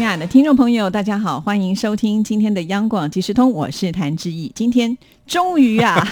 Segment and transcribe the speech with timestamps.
[0.00, 4.50] 亲爱的听众朋友，大家好，欢迎收听今天的央广即时通，我是谭志毅。
[4.54, 4.96] 今天
[5.26, 6.02] 终于啊，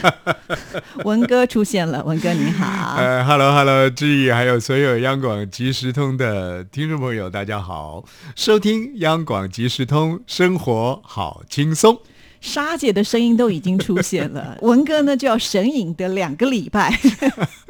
[1.06, 2.96] 文哥出现了，文哥你好。
[2.98, 8.04] 呃，Hello Hello，志毅，还有所有央广即时通的听众朋友，大家好，
[8.36, 11.98] 收听央广即时通，生活好轻松。
[12.42, 16.94] 莎姐的声音都已经出现了， 文哥呢就要神隐的两个礼拜。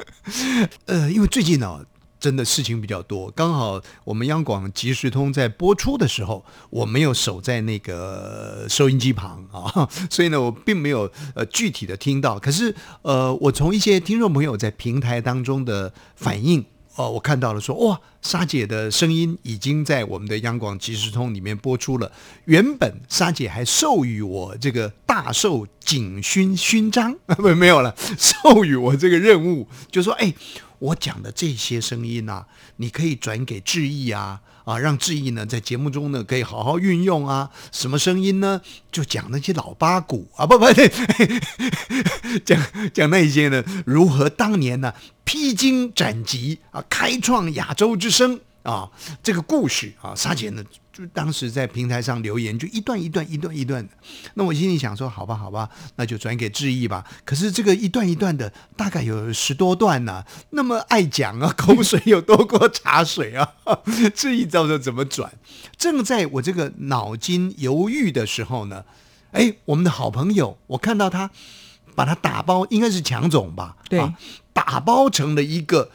[0.85, 1.79] 呃，因为最近呢。
[2.19, 12.37] 真的事情比较多，刚好我们央广即时通在播出的时候，我没有守在那个收音机旁啊， 所以呢，我并没有呃具体的听到。
[12.37, 22.11] 可是呃，我从一些听众朋友在平台当中的反应哦，我看到了说哇，沙姐的声音已经在我们的央广即时通里面播出了。
[22.43, 30.33] 原本沙姐还授予我这个大寿警勋勋章啊，不 没有了，授予我这个任务，就说哎。
[30.79, 32.45] 我讲的这些声音啊，
[32.77, 37.51] 你可以转给志毅啊，啊，让志毅呢在节目中呢可以好好运用啊。
[37.71, 38.61] 什么声音呢？
[38.91, 40.89] 就讲那些老八股啊，不不 对，
[42.45, 42.61] 讲
[42.93, 48.89] 讲那些呢，如何当年呢披荆斩棘啊，开创亚洲之声啊，
[49.21, 50.63] 这个故事啊，沙姐呢。
[50.99, 53.93] 就当时在平台上留言，就一段一段一段一段的。
[54.33, 57.05] 那我心里想说，好吧，好吧，那就转给志毅吧。
[57.23, 60.25] 可是这个一段一段的，大概有十多段呢。
[60.49, 63.49] 那么爱讲啊， 口水有多过茶水啊，
[64.13, 65.31] 志毅知道怎么转。
[65.77, 68.83] 正在我这个脑筋犹豫的时候呢，
[69.31, 71.31] 哎，我们的好朋友，我看到他
[71.95, 73.77] 把它打包，应该是强总吧？
[73.87, 74.01] 对，
[74.51, 75.91] 打包成了一个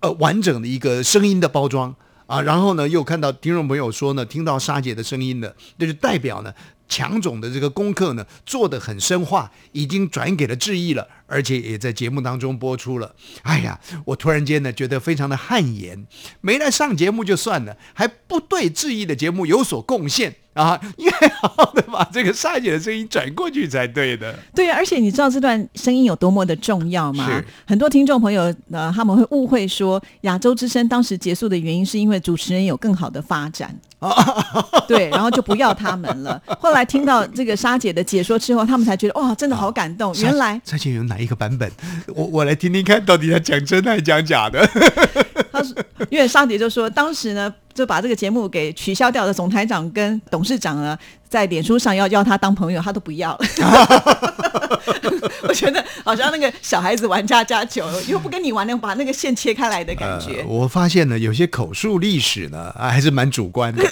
[0.00, 1.94] 呃完整的一个声音的包装。
[2.28, 6.52] 啊，然后呢，又看到听众朋友说呢，听到沙姐的声音的，那就代表呢，
[6.88, 13.14] 强总的这个功课呢做的很深化，已经转给了志毅了，而且也在节目当中播出了。
[13.42, 16.06] 哎呀，我突然间呢觉得非常的汗颜，
[16.40, 20.36] 没来上节目就算了，还不对志毅的节目有所贡献。
[20.54, 24.36] 啊，应该好好的把这个沙姐 的声音转过去才对的。
[24.52, 27.24] 对啊，而且你知道这段声音有多么的重要吗？
[27.30, 33.78] 是很多听众朋友呃，他们会误会说亚洲之声当时结束的原因是因为主持人有更好的发展。
[34.88, 36.40] 对，然后就不要他们了。
[36.60, 40.14] 后来听到这个沙姐的解说之后，他们才觉得哇，真的好感动。
[40.16, 41.70] 原来沙姐有哪一个版本？
[42.14, 44.66] 我我来听听看，到底他讲真还是讲假的？
[45.52, 45.74] 他说，
[46.10, 50.96] 因为沙姐就说，当时呢就把这个节目给取消掉的总台长跟董事长呢，
[51.28, 53.40] 在脸书上要要他当朋友，他都不要了。
[55.42, 60.44] 我觉得好像那个小孩子玩家家酒，又不跟你玩，那把那个线切开来的感觉。
[60.46, 63.82] 我发现呢，有些口述历史呢，啊，还是蛮主观的。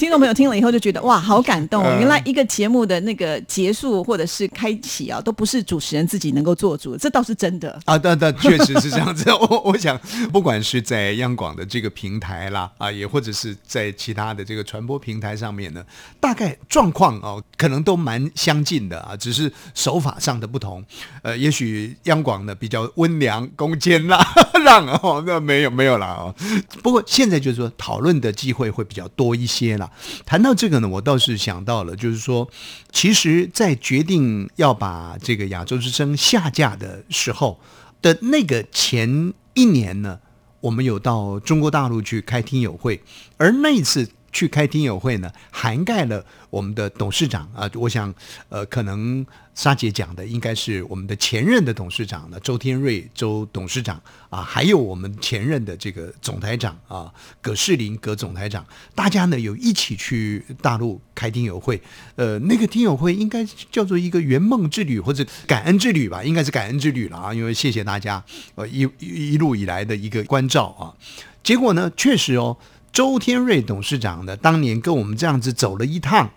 [0.00, 1.96] 那听众朋友听了以后就觉得哇，好感动哦！
[1.98, 7.98] 原来一个节目的那个结束或者是开启啊，都不是主持人自己能够做主，这倒是真的啊。
[7.98, 9.30] 但但确实是这样子。
[9.50, 10.00] 我我想，
[10.32, 15.84] 不管是在央广的这个平台啦，啊，也或者是在其他的这个传播平台上面呢，
[16.18, 20.82] 大概状况哦，可能都蛮相近的啊，只是手法上的不同。
[21.22, 24.18] 呃，也许央广呢比较温良恭俭啦，
[24.64, 26.34] 让哦，那没有没有啦哦。
[26.82, 29.76] 不过现在就是说，讨论的机会会比较多一些
[30.24, 32.48] 谈到这个呢，我倒是想到了，就是说，
[32.92, 37.60] 其实，在决定要把这个亚洲之声下架的时候
[38.02, 40.20] 的那个前一年呢，
[40.60, 43.02] 我们有到中国大陆去开听友会，
[43.36, 48.14] 而那一次去开听友会呢，涵盖了我们的董事长啊，我想，
[48.48, 49.26] 呃，可能。
[49.52, 58.64] 沙姐讲的应该是我们的前任的董事长呢，周天瑞周董事长啊，还有我们前任的这个总台长啊，葛世林葛总台长，
[58.94, 61.82] 大家呢有一起去大陆开听友会，
[62.14, 68.24] 呃，那个听友会应该叫做一个圆梦之旅或者感恩之旅吧，应该是感恩之旅了啊，因为谢谢大家
[68.54, 70.94] 呃一一路以来的一个关照啊，
[71.42, 72.56] 结果呢，确实哦，
[72.92, 76.30] 周天瑞董事长呢，当年跟我们这样子走了一趟。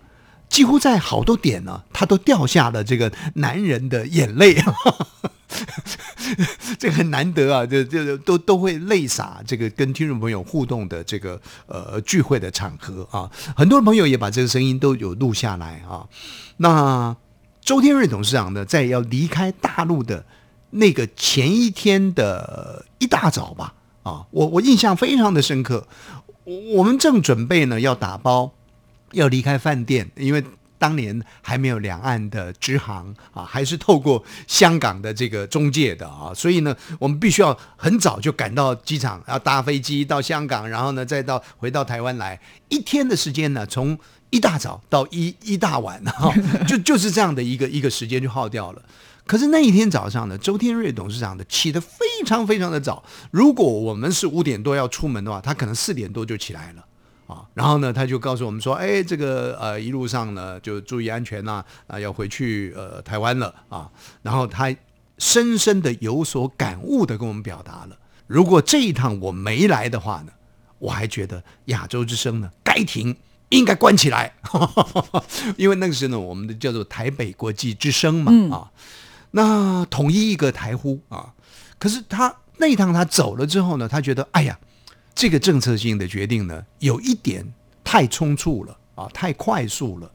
[0.50, 4.56] 几乎在好多点呢，他都掉下了这个男人的眼泪，
[6.78, 7.66] 这很难得啊！
[7.66, 16.06] 这这都都会泪洒这个跟听众朋友互动的这个呃聚会的场合啊，很多朋友也把这个声音都有录下来啊。
[16.58, 17.16] 那
[17.62, 20.24] 周天瑞董事长呢，在要离开大陆的
[20.70, 23.74] 那个前一天的一大早吧，
[24.04, 25.88] 啊，我我印象非常的深刻，
[26.46, 28.54] 我们正准备呢要打包。
[29.14, 30.44] 要离开饭店，因为
[30.80, 43.96] 当年还没有两岸的支行啊，还是透过香港的这个中介的啊，所以呢，我们必须要很早就赶到机场，要搭飞机到香港，然后呢，再到回到台湾来，一天的时间呢，从
[44.32, 46.34] 一大早到一一大晚哈，
[46.68, 48.82] 就就是这样的一个一个时间就耗掉了。
[49.26, 53.04] 可是那一天早上呢，周天瑞董事长的起得非常非常的早。
[53.32, 56.86] 如果我们是五点多要出门的话，他可能四点多就起来了
[57.28, 57.46] 啊。
[57.54, 63.90] 然后呢，他就告诉我们说：“哎，这个呃一路上呢就注意安全呐，啊要回去呃台湾了啊。”
[64.22, 64.76] 然后他
[65.18, 67.98] 深深的有所感悟的跟我们表达了：
[68.28, 70.34] 如果这一趟我没来的话呢，
[70.80, 73.16] 我还觉得亚洲之声呢该停。
[73.50, 74.34] 应该关起来，
[75.58, 78.66] 因为那个时候呢，我们的叫做台北国际之声嘛啊。
[79.36, 81.34] 那统一一个台呼啊，
[81.80, 84.60] 可是他那一趟他走了之后呢，他觉得哎呀，
[85.16, 87.52] 这个政策性的决定呢，有一点
[87.84, 90.12] 太匆促了啊，太快速了。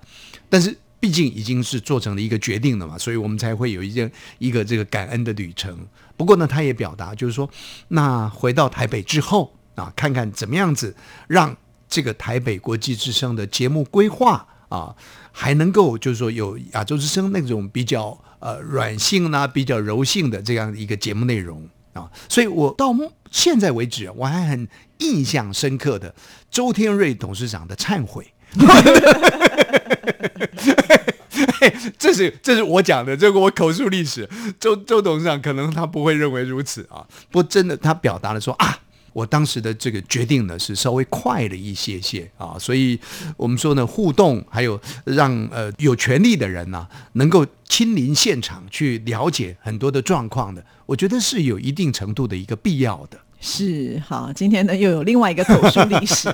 [0.48, 5.76] 但是毕竟已经是做成了一个决定了嘛，所以我们才会有一件一个这个感恩的旅程。
[6.16, 7.50] 不过呢，他也表达就是说，
[7.88, 10.94] 那回到台北之后啊，看看怎么样子
[11.26, 11.56] 让
[11.88, 14.94] 这个台北国际之声的节目规划啊，
[15.32, 18.16] 还能够就是说有亚洲之声那种比较。
[18.40, 22.94] 呃，软性呢，比较柔性的这样一个节目内容啊，所以我到
[23.30, 24.68] 现在为止，我还很
[24.98, 26.14] 印象深刻的
[26.50, 28.32] 周天瑞董事长的忏悔，
[31.98, 34.28] 这是这是我讲的，这个我口述历史。
[34.58, 38.78] 周周董事长可能他不会认为如此啊，不过真的他表达了说啊。
[39.12, 42.98] 我当时的这个决定呢，是稍微快了一些些啊，所以
[43.36, 53.18] 我们说呢，互动还有让呃有权利的人呢，能够亲临现场去了解很多的状况的，我觉得是有一定程度的一个必要的。
[53.40, 56.28] 是好，今天呢又有另外一个口述历史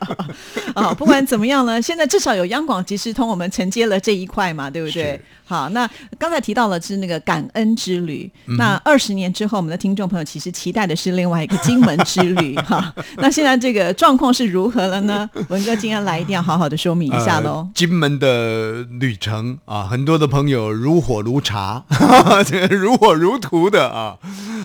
[0.74, 0.94] 啊！
[0.94, 5.20] 不管怎么样呢，现在至少有央广即时通，我们承接了这一块嘛，对不对？
[5.48, 12.92] 好，那刚才提到了是那个感恩之旅，那二十年之后，我们的听众朋友其实期待的是另外一个金门之旅哈。
[13.16, 15.28] 那现在这个状况是如何了呢？
[15.48, 17.66] 文哥今天来一定要好好的说明一下喽。
[17.74, 21.82] 金门的旅程啊，很多的朋友如火如茶，
[22.70, 24.18] 如火如荼的啊，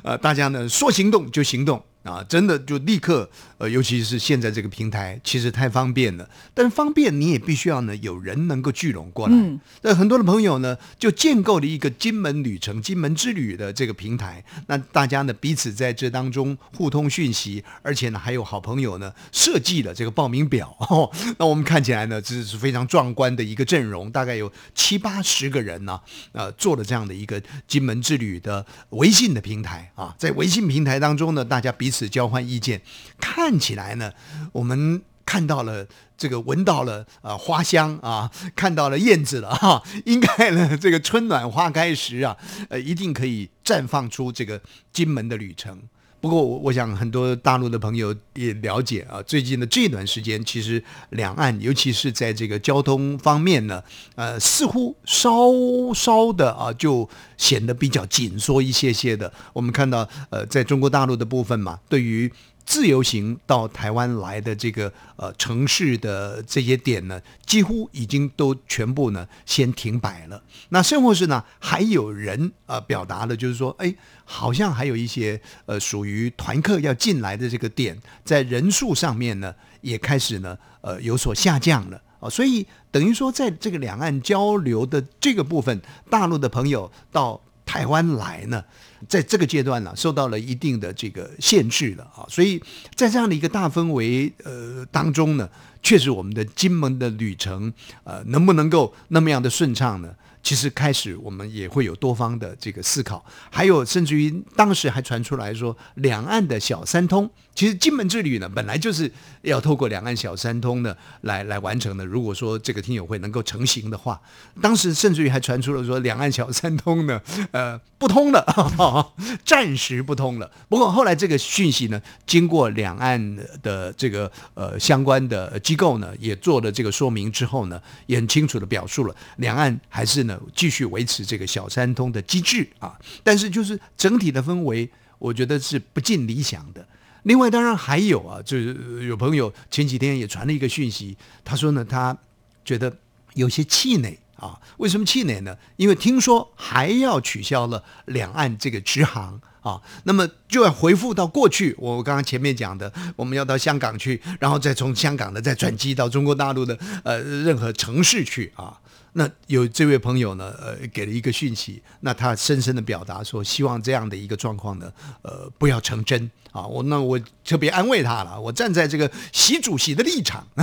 [0.03, 1.81] 呃，大家呢说行动就行动。
[2.03, 3.29] 啊，真的就立刻，
[3.63, 6.29] 呃，尤其是现在这个平台，其实太方便了。
[6.53, 9.33] 但是方便你也必须要呢，有人能够聚拢过来。
[9.33, 14.43] 嗯，那很多的朋友呢，就建构了一个金门旅程、金门之旅的这个平台。
[14.67, 20.75] 那大家呢，彼此在这当中互通讯息，而且呢，还有好朋友呢设计了这个报名表。
[20.89, 21.09] 哦
[21.39, 25.97] 那我们看起来呢，这是非常壮观的一个阵容，大概有七八十个人呢，
[26.33, 32.81] 呃，做了这样的一个金门之旅的微信的平台啊，在微信平台当中呢，大家彼此交换意见，
[33.21, 34.11] 看起来呢，
[34.51, 42.35] 我们看到了这个，闻到了啊花香啊，看到了燕子了 哈，应该呢，这个春暖花开时啊，
[42.69, 44.61] 呃，一定可以绽放出这个
[44.91, 45.81] 金门的旅程。
[46.19, 53.83] 不过，我想很多大陆的朋友也了解啊，最近的这段时间，其实两岸尤其是在这个交通方面呢，
[54.15, 55.51] 呃，似乎稍
[55.93, 59.33] 稍的啊，就显得比较紧缩一些些的。
[59.51, 62.31] 我们看到，呃，在中国大陆的部分嘛，对于
[62.65, 70.41] 自由行到台湾来的这个呃城市的这些点呢，几乎已经都全部呢先停摆了。
[70.69, 73.93] 那甚或是呢，还有人呃表达了，就是说，哎，
[74.23, 82.29] 好像还有一些呃属于团客要进来的这个点，在人数上面呢，也开始呢呃有所下降了啊。
[82.29, 87.39] 所以等于说，在这个两岸交流的这个部分，大陆的朋友到
[87.73, 88.63] 台湾来呢。
[89.09, 92.61] 在这个阶段呢，受到了一定的这个限制了啊，所以
[92.95, 95.49] 在这样的一个大氛围呃当中呢，
[95.81, 100.13] 确实我们的金门的旅程呃能不能够那么样的顺畅呢？
[100.41, 107.29] 其实开始我们也会有多方的这个思考，还有甚至于当时还传出来说，两岸的小三通。
[107.55, 112.05] 其实金门之旅呢，本来就是要透过两岸小三通呢来来完成的。
[112.05, 114.19] 如果说这个听友会能够成型的话，
[114.61, 119.13] 当时甚至于还传出了说两岸小三通呢，呃，不通了，
[119.45, 120.49] 暂时不通了。
[120.67, 132.97] 不过后来这个讯息呢，经过两岸的这个呃相关的机构呢，也做了这个说明之后呢，也很清楚的表述了，两岸还是呢继续维持这个小三通的机制啊。
[133.23, 136.85] 但是就是整体的氛围，我觉得是不尽理想的。
[137.23, 142.17] 另外，当然还有啊，就是有朋友前几天也传了一个讯息，他说呢，他
[142.63, 142.95] 觉得
[143.33, 144.59] 有些气馁啊。
[144.77, 145.57] 为什么气馁呢？
[145.77, 149.81] 因为听说还要取消了两岸这个直航啊。
[150.03, 158.79] 那么就要回复到过去，我刚刚前面讲的，我们要到香港去，然后再从香港的再转机到中国大陆的呃任何城市去啊。
[159.15, 164.91] 那有这位朋友呢，呃，给了一个讯息，那他深深的表达说，希望这样的一个状况呢，
[165.21, 166.65] 呃，不要成真啊。
[166.65, 170.47] 我那我特别安慰他了，我站在这个习主席的立场，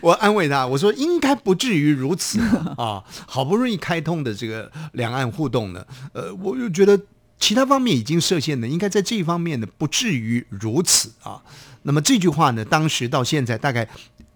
[0.00, 2.38] 我安慰他，我说应该不至于如此
[2.76, 3.02] 啊。
[3.26, 6.96] 好不容易开通的这个两岸互动呢，呃，我就觉得
[7.40, 11.42] 其他方面已经设限的，应该在这一方面呢，不至于如此啊。
[11.82, 13.88] 那么这句话呢，当时到现在大概。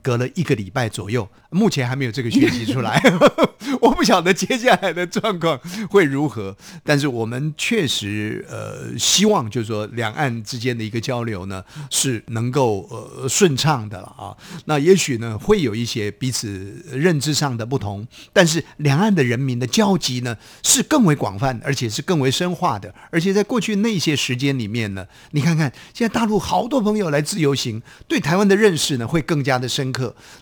[0.07, 3.03] 隔了一个礼拜左右，目前还没有这个讯息出来，
[3.83, 5.59] 我不晓得接下来的状况
[5.91, 6.57] 会如何。
[6.85, 14.31] 但是我们确实呃希望，就是说两岸之间的一个交流呢是能够呃顺畅的了啊。
[14.67, 22.95] 那也许呢会有一些彼此认知上的不同，但是两岸的人民的交集呢是更为广泛，而且是更为深化的。
[23.11, 29.93] 而且在过去那些时间里面呢，你看看现在大陆好多朋友来自由行，对台湾的认识呢会更加的深。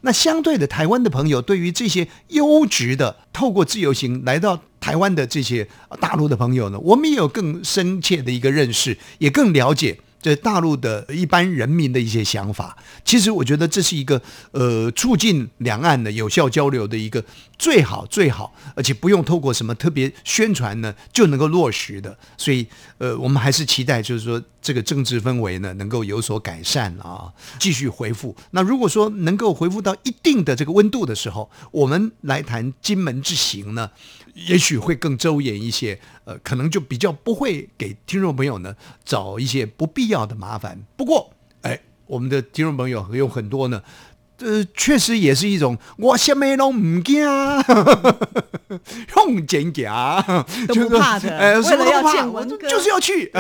[0.02, 5.68] 那相对的，台湾的朋友对于这些优质的透过自由行来到台湾的这些
[6.00, 9.98] 大陆的朋友呢，我们也有更深切的一个认识，也更了解。
[10.22, 14.18] 这大陆的一般人民的一些想法，其实我觉得这是一个
[14.52, 17.22] 呃促进两岸的有效交流的一个
[17.58, 22.18] 最好最好，而且不用透过什么特别宣传呢就能够落实的。
[22.36, 22.66] 所以
[22.98, 28.34] 呃，我们还是期待就是说这个政治氛围呢能够有所改善啊，继续回复。
[28.50, 33.90] 那如果说能够回复到一定的这个温度的时候，我们来谈金门之行呢。
[34.34, 40.84] 也许会更周延一些，呃，可能就比较不会给听众朋友呢找一些不必要的麻烦。
[40.96, 43.80] 不过，哎，我们的听众朋友有很多呢。
[44.44, 47.22] 呃，确实也是一种，我什么都唔惊，
[49.16, 50.22] 用肩胛
[50.66, 53.30] 都不怕的，呃，为了要见文哥，就是要去。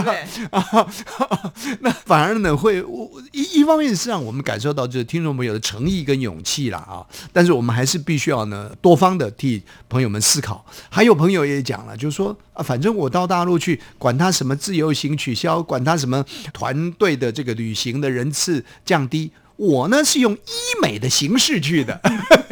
[0.50, 0.64] 啊
[1.80, 2.82] 那反而呢，会
[3.32, 7.04] 一一方面是让我们感受到就是听众朋友的诚意跟勇气了啊。
[7.32, 10.64] 但是我们还是必须要呢，多方的替朋友们思考。
[10.88, 19.30] 还有朋友也讲了，就是说啊，反正我到大陆去，管他什么自由行取消，管他什么团队的这个旅行的人次降低。
[19.56, 20.38] 我呢是用医
[20.82, 22.00] 美的形式去的，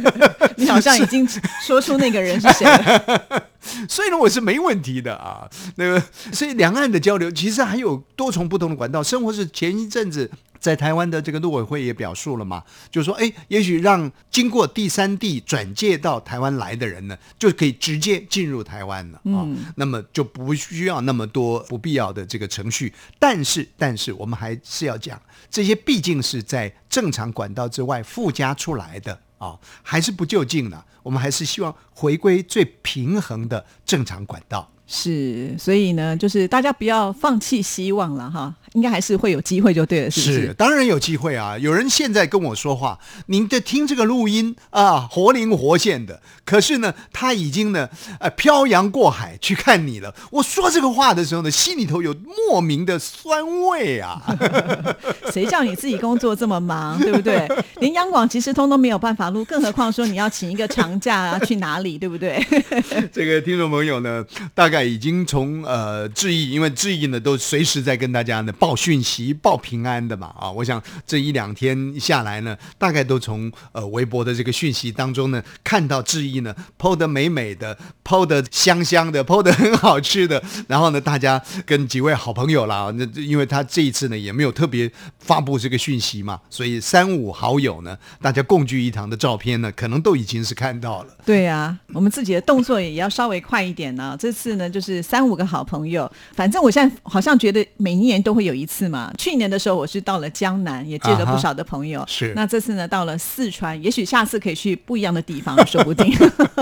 [0.56, 1.28] 你好像已经
[1.66, 3.48] 说出那个人是谁了，
[3.88, 5.48] 所以呢我是没问题的啊。
[5.76, 9.02] 那个，所以两岸的交流其实还有多重不同的管道。
[9.02, 10.30] 生活是前一阵子
[10.62, 19.44] 在台湾的这个陆委会也表述了嘛，就是说，哎，也许让经过第三地转介到台湾来的人呢，就可以直接进入台湾了啊。
[19.74, 22.94] 那么就不需要那么多不必要的这个程序。
[23.18, 25.20] 但是，但是我们还是要讲。
[25.50, 30.86] 这些毕竟是在正常管道之外附加出来的啊，还是不就近了。
[31.02, 34.70] 我们还是希望回归最平衡的正常管道。
[34.86, 38.54] 是，所以呢，就是大家不要放弃希望了哈。
[38.74, 40.54] 应该还是会有机会就对了，是不是？
[40.54, 41.58] 当然有机会啊！
[41.58, 46.20] 有人现在跟我说话，您在听这个录音啊，活灵活现的。
[46.44, 47.88] 可是呢，他已经呢，
[48.18, 50.14] 呃，漂洋过海去看你了。
[50.30, 52.14] 我说这个话的时候呢，心里头有
[52.48, 54.20] 莫名的酸味啊！
[55.32, 57.46] 谁叫你自己工作这么忙，对不对？
[57.80, 62.44] 连央广即时通都没有办法录，更何况说你要请一个长假啊，去哪里，对不对？
[63.12, 64.24] 这个听众朋友呢，
[64.54, 68.52] 大概已经从呃志毅，因为志毅呢都随时在跟大家呢。
[68.62, 70.48] 报讯息、报平安的嘛啊！
[70.48, 80.40] 我想这一两天下来呢，大概都从呃微博的这个讯息当中呢，看到志毅呢剖的美美的、剖的香香的、剖的很好吃的。
[80.68, 84.88] 然后呢，大家跟几位好朋友啦，那因为他这一次呢也没有特别
[85.18, 91.16] 发布这个讯息嘛，所以三五好友呢，大家共聚一堂的照片呢，可能都已经是看到了。
[91.26, 94.16] 对呀，我们自己的动作也要稍微快一点呢。
[94.20, 98.51] 这次呢，就是三五个好朋友，反正我现在好像觉得每一年都会有。
[98.52, 102.04] 有一次嘛，去年的时候我是到了江南，也见了不少的朋友。
[102.06, 106.14] 是，那这次呢到了四川，也许下次可以去不一样的地方， 说不定。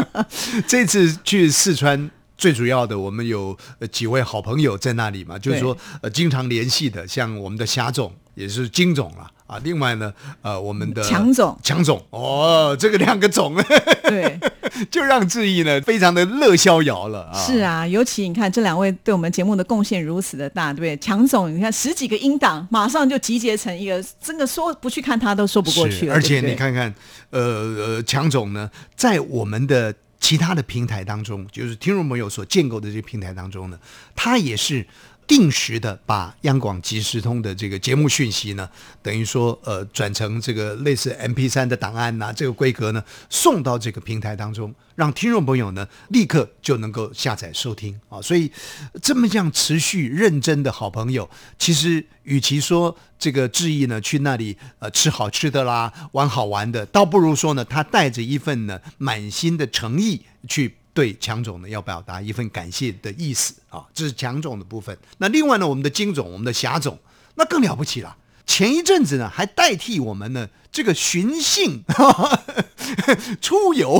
[0.69, 3.59] 这次去四川最主要的，我们有
[3.91, 9.31] 几位好朋友在那里嘛，就是说呃经常联系的，像我们的虾总，也是金总了。
[9.51, 13.57] 啊，另外呢，呃，我们的强总，强总，哦，这个两个总，
[14.05, 14.39] 对，
[14.93, 17.35] 就让志毅呢非常的乐逍遥了啊。
[17.35, 20.97] 是啊，尤其你看这两位对我们节目的贡献如此的大，对不对？
[20.99, 26.15] 强总，你看十几个音档，马上就集结成一个，真的说不去看他都说不过去了。
[26.15, 26.95] 而且你看看，
[27.31, 33.77] 呃呃，强总呢，在我们的其他的平台当中，就是听众朋友所建构的这些平台当中呢，
[34.15, 34.87] 他也是。
[35.31, 38.69] 定时的把央广即时通的这个节目讯息呢，
[39.01, 48.21] 等于说呃转成这个类似 M P 三的档案呐，这个规格呢送到这个平台当中，让听众朋友呢立刻就能够下载收听啊。
[48.21, 48.51] 所以
[49.01, 60.80] 这么样持续认真的好朋友，其实与其说这个志毅呢去那里呃吃好吃的啦，玩好玩的，倒不如说呢他带着一份呢满心的诚意去。
[61.01, 64.95] 对强总呢，要表达一份感谢的意思啊，这是强总的部分。
[65.17, 66.99] 那另外呢，我们的金总、我们的霞总，
[67.37, 68.15] 那更了不起了。
[68.45, 71.81] 前一阵子呢，还代替我们呢，这个寻衅
[73.41, 73.99] 出游，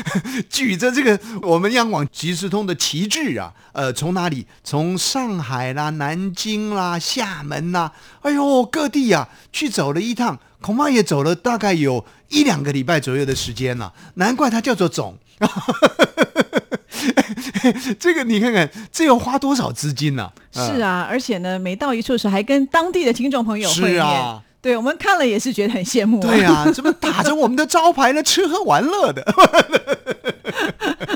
[0.48, 4.46] 举着这个我们央广即时通的旗帜啊，呃，从哪里？
[4.64, 13.92] 从上海啦、南京啦、厦门啦，哎呦，各地啊，去走了一趟，恐怕也走了大概有一两个礼拜左右的时间了。
[14.14, 15.18] 难怪他叫做总。
[17.98, 20.30] 这个你看看，这要花多少资金呢？
[20.52, 24.40] 是啊，而且呢，每到一处时还跟当地的听众朋友会面。
[24.60, 26.20] 对我们看了也是觉得很羡慕。
[26.20, 28.20] 对呀，怎么打着我们的招牌呢？
[28.22, 29.24] 吃喝玩乐的，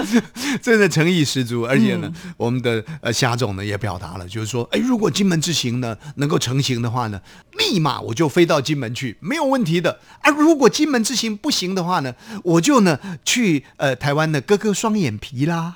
[0.62, 1.64] 真的诚意十足。
[1.64, 7.21] 而且呢，我们的呃夏总呢也表达了，就是说，哎，如果金门之行呢能够成行的话呢，
[7.59, 10.00] 立马我就飞到金门去，没有问题的。
[10.21, 15.75] 啊如果金门之行不行的话呢，我就呢去呃台湾的割割双眼皮啦。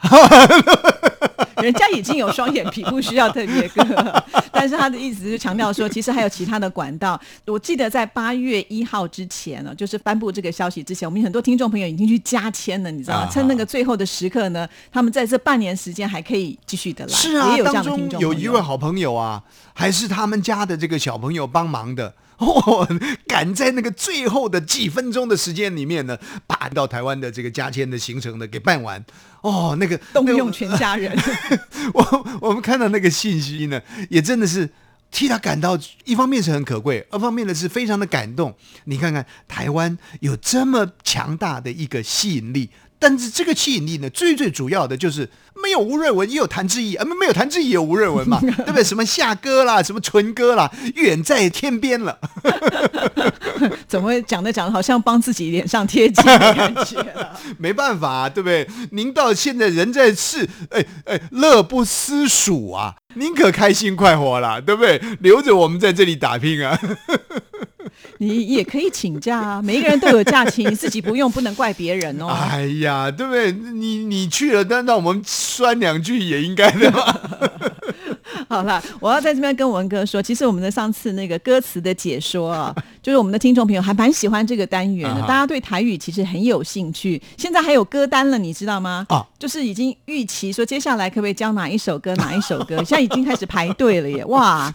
[1.62, 4.24] 人家已经有双眼皮，不需要特别割。
[4.52, 7.20] 但是他的意思是强调说，其实还有其他的管道。
[7.46, 13.28] 我记得在八月一号之前呢，就是颁布这个消息之前，我们很多听众朋友已经去加签了，你知道吗？
[13.30, 17.12] 趁那个最后的时刻呢，他们在这半年时间还可以继续的来。
[17.12, 19.42] 是啊，也有这样的听众有一位好朋友啊，
[19.74, 22.14] 还是他们家的这个小朋友帮忙的。
[22.38, 22.86] 哦，
[23.26, 29.04] 赶在那个最后的几分钟的时间里面呢，把到台湾的这个加签的行程呢给办完。
[29.40, 31.16] 哦，那个动用全家人。
[31.94, 34.68] 我我们看到那个信息呢，也真的是
[35.10, 38.54] 替他感到，一方面是很可贵，二方面呢是非常的感动。
[38.84, 42.70] 你看看台湾有这么强大的一个吸引力。
[42.98, 45.28] 但是这个吸引力呢，最最主要的就是
[45.62, 48.82] 没有吴瑞文，也有谭志毅，啊，没没有谭志毅，有吴瑞文嘛， 对不对？
[48.82, 52.18] 什么夏哥啦，什么纯哥啦，远在天边了。
[53.88, 57.04] 怎么会讲着讲着好像帮自己脸上贴金的感觉
[57.58, 58.66] 没办法，对不对？
[58.92, 65.00] 您到现在人在世，哎哎，乐不思蜀啊，宁可开心快活啦，对不对？
[65.20, 66.78] 留着我们在这里打拼啊。
[68.18, 72.26] 你也可以请假啊，每一个人都有假期，你自己不用不能怪别人哦。
[72.28, 73.52] 哎呀，对不对？
[73.52, 77.14] 你你去了，那那我们酸两句也应该的嘛。
[78.48, 87.20] 好了，我要在这边跟文哥说，其实我们的上次那个歌词的解说啊， 就是我们的听众朋友还蛮喜欢这个单元的，大家对台语其实很有兴趣。
[87.36, 89.06] 现在还有歌单了，你知道吗？
[89.08, 94.24] 啊，就是已经预期说接下来可不可以教哪一首歌，哪一首歌，现在已经开始排队了耶！
[94.26, 94.72] 哇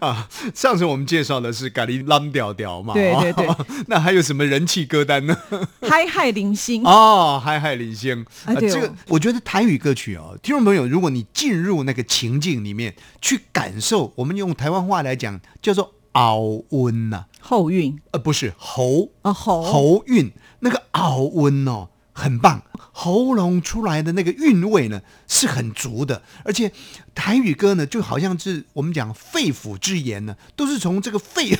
[0.00, 3.48] 啊，上次我们介绍的是咖喱浪调调嘛，对对对，
[3.88, 5.36] 那还有什么人气歌单呢？
[5.82, 12.94] 嗨嗨零星哦，嗨嗨零星啊，这个我觉得台语歌曲哦，听众朋友，如果你进入那个情境里面。
[13.20, 19.10] 去感受，我们用台湾话来讲，叫做“熬温”呐，后韵，呃，不是喉。
[19.22, 19.62] 啊，喉。
[19.62, 22.62] 喉韵，那个熬温哦，很棒，
[22.92, 26.72] 喉咙出来的那个韵味呢是很足的，而且。
[27.14, 31.56] 台语歌呢，就好像是我们讲肺腑之言呢，都是从这个肺，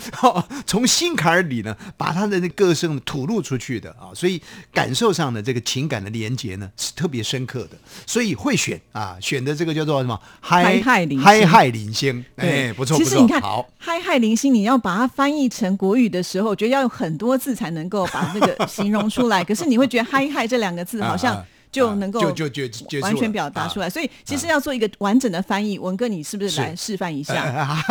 [0.66, 4.40] 从心坎儿里呢，把他的那歌声吐露出去的啊，所以
[4.72, 7.70] 感受上的这个情感的连接呢，是特别深刻的。
[8.06, 10.20] 所以会选啊，选的这个叫做什么？
[10.40, 13.10] 嗨嗨林嗨嗨领先，哎，不错不错。
[13.10, 19.42] 其实你看，好嗨嗨林星，你要把它翻译成国语的时候，我觉得要有很多字才能够把那个形容出来。
[19.42, 21.44] 可是你会觉得嗨嗨这两个字好像。
[21.70, 25.78] 就能够就就就完全表达出来，所以其实要做一个完整的翻译。
[25.78, 27.44] 文哥，你是不是来示范一下？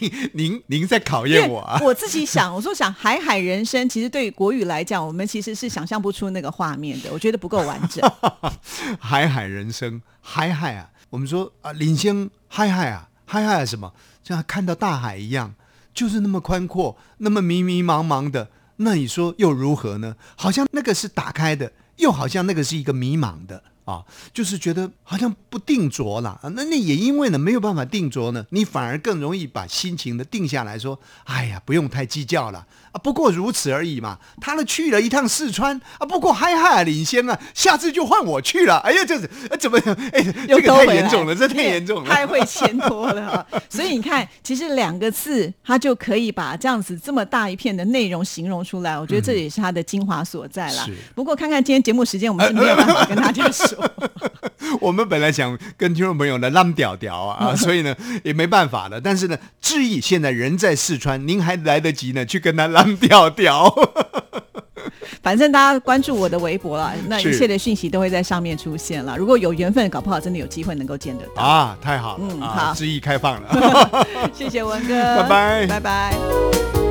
[0.00, 1.78] 您您您在考验我啊！
[1.82, 7.10] 我自己想，我说想海海人生，其实对于国语来讲，我们其实是想象不出那个画面的。
[7.12, 8.02] 我觉得不够完整。
[9.00, 10.90] 海海人生，海海啊！
[11.10, 13.92] 我们说啊，领先海海啊，海海什么？
[14.22, 15.54] 像看到大海一样，
[15.94, 18.50] 就是那么宽阔，那么迷迷茫茫的。
[18.76, 20.16] 那你说又如何呢？
[20.36, 23.62] 好像那个是打开的，又好像那个是一个迷茫的。
[23.86, 34.18] 啊，就是觉得好像不定着了，那那也因为呢没有办法定着呢，你反而更容易把心情呢定下来说，哎呀，不用太计较了啊，不过如此而已嘛。
[34.40, 38.78] 他呢去了一趟四川啊，不过嗨嗨领先啊，下次就换我去了。
[38.78, 39.78] 哎呀，这是怎么
[40.12, 43.46] 哎，这个太严重了，这太严重了，太会牵拖了。
[43.68, 48.98] 所以你看，其实两个字，他就可以把这样子这么大一片的内容形容出来。
[48.98, 50.86] 我觉得这也是他的精华所在了。
[51.14, 53.90] 不过看看今天节目时间，我们是没有办法跟大家说。
[54.80, 57.94] 我们本来想跟听众朋友呢浪屌屌啊， 所以呢
[58.24, 59.00] 也没办法了。
[59.00, 63.74] 但是呢，志毅现在人在四川，您还来得及呢，去跟他浪屌屌。
[65.22, 69.16] 反正大家关注我的微博了， 那一切的讯息都会在上面出现了。
[69.16, 71.76] 如果有缘分，搞不好真的有机会能够见得到啊！
[71.82, 76.85] 太好了，嗯，好，之意开放了， 谢谢文哥，拜拜，拜拜。